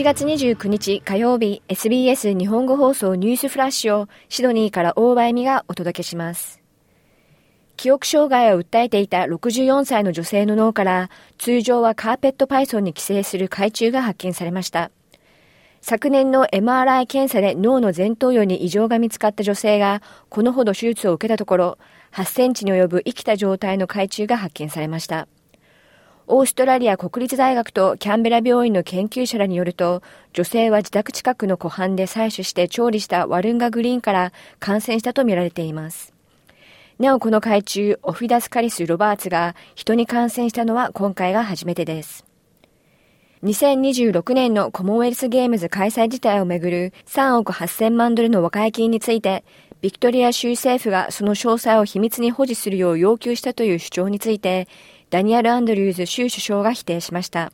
[0.00, 6.62] 8月29日火曜日 SBS 日本語放送ニュースフラッシュをシドニーから大場恵美がお届けします。
[7.76, 14.90] 記憶障害を訴えていた64歳の女性の脳から通常はカーペットパイソンに寄生する海中が発見されました。
[15.82, 21.78] 昨年の MRI 検査で脳の前頭葉に異常が見つかった女性がこのほど手術を受けたところ
[22.12, 25.28] 8センチに及ぶ生きた状態の海中が発見されました。
[26.32, 30.00] オーストラリア国立大学とキャンベラ病院の研究者らによると、
[30.32, 36.14] 女性は自宅近くの湖畔で採取して調理したワルンガグリーンから感染したとみられています。
[37.00, 42.24] なおこの海中、オフィダスカリス・ロバーツが人に感染したのは今回が初めてです。
[43.42, 49.42] 2026年のコモンウェルスゲームズ開催自体をめぐる3億8000万ドルの和解金について、
[49.80, 54.68] ビクトリア州政府がその詳細を秘密に保持するよう要求したという主張について、
[55.10, 57.52] ダニエル・アンドリューズ州首相が否定しました。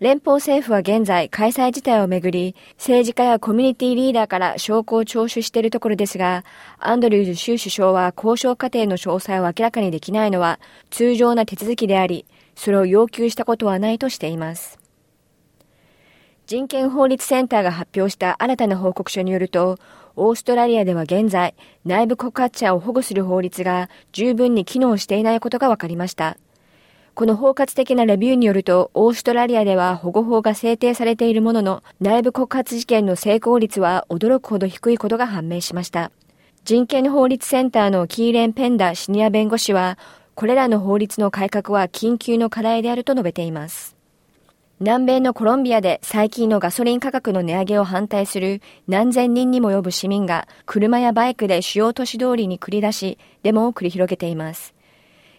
[0.00, 6.44] 連邦政府は現在開催自体をめぐり、政治家やコミュニティリーダーから証拠を聴取しているところですが、
[6.78, 10.60] アンドリューズ州首相は交渉過程の詳細を明らかにできないのは
[10.90, 14.78] 通常な手続きであり、それを要求したことはないとしています。
[16.46, 19.78] 人権法律センターが発表した新たな報告書によると、
[20.16, 26.36] オーストラリアでは現在、内部告発者を保護する法律が十分に機能していないことが分かりました。
[27.18, 36.12] この包括的なレビューによると、オーストラリアでは保護法が制定されているものの、内部告発事件の成功率は驚くほど低いことが判明しました。
[36.62, 39.98] 人権法律センターのキーレン・ペンダシニア弁護士は、
[40.36, 43.96] これらの法律の改革は緊急の課題であると述べています。
[44.78, 54.77] 南米のコロンビアで最近のガソリン価格の値上げを反対する何千人にも及ぶ市民が車やバイクで主要都市通りに繰り出し、デモを繰り広げています。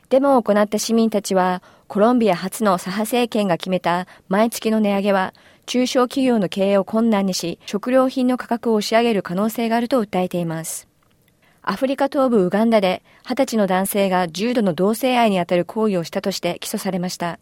[0.10, 5.36] デモを行った市民たちは、コロンビア初の左派政権が決めた毎月の値上げは、
[5.68, 10.88] 中小企業の経営を困難にし、食料品の価格を押し上げる可能性があると訴えています。
[11.62, 17.38] アフリカ東部ウガンダで、20歳の男性が重度の同性愛にあたる行為をしたとして起訴されました。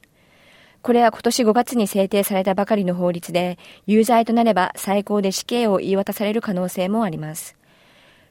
[0.82, 7.56] これは今年5月に制定されたばかりの法律で、有罪となれば最高で死刑を言い渡される可能性もあります。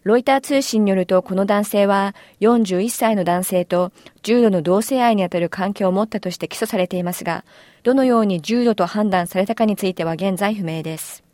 [0.07, 3.91] ロイター通信によるとこの男性は41歳の男性と
[4.23, 7.45] 重度の同性愛にあたる関係を持ったとして起訴されていますが、
[7.83, 11.25] どのように重度と判断されたかについては現在不明です。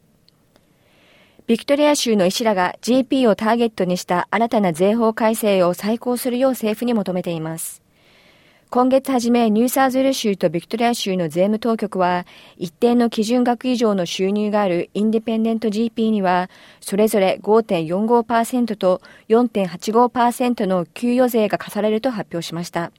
[1.46, 7.82] ビクトリア州の医師らが GP をターゲットにした新たな税法改正を再考するよう政府に求めています。
[8.72, 12.24] 今月初め、ニューサーズル州とビクトリア州の税務当局は、
[12.56, 16.48] 一定の基準額以上の収入があるインディペンデント GP には、
[16.80, 22.92] それぞれ5.45%と4.85%の給与税が課されると発表しました。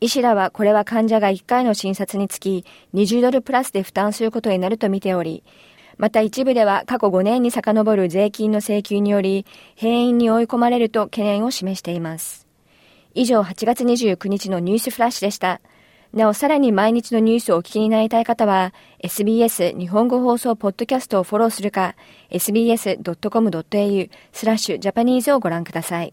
[0.00, 5.44] 医師らはこれは患者が1回の診察につき20ドルプラスで負担することになると見ており、
[5.96, 9.46] また一部では過去5年に遡る税金の請求により、
[9.80, 12.45] 閉院に追い込まれると懸念を示しています。
[13.16, 15.62] 以上8月29日のニュースフラッシュでした。
[16.12, 21.96] なお、さらに毎日のニュースをお聞きになりたい方は、SBS 日本語放送ポッドキャストをフォローするか、
[22.30, 26.12] sbs.com.au スラッシュジャパニーズをご覧ください。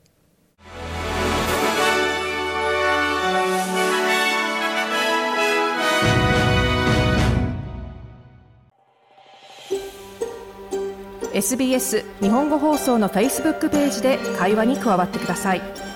[11.33, 15.61] SBS 日本語放送の Facebook ページで会話に加わってください。「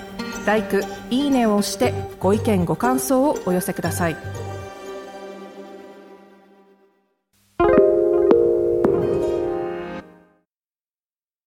[1.10, 4.47] いいね」を押してご意見ご感想をお寄せください。